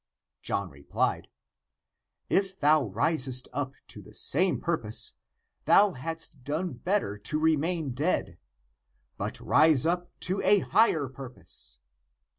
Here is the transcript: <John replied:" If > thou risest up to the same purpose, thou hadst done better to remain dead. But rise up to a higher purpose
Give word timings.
<John 0.41 0.71
replied:" 0.71 1.27
If 2.27 2.59
> 2.59 2.59
thou 2.59 2.87
risest 2.87 3.47
up 3.53 3.73
to 3.89 4.01
the 4.01 4.15
same 4.15 4.59
purpose, 4.59 5.13
thou 5.65 5.91
hadst 5.91 6.43
done 6.43 6.73
better 6.73 7.19
to 7.19 7.37
remain 7.39 7.91
dead. 7.91 8.39
But 9.17 9.39
rise 9.39 9.85
up 9.85 10.09
to 10.21 10.41
a 10.41 10.61
higher 10.61 11.07
purpose 11.07 11.77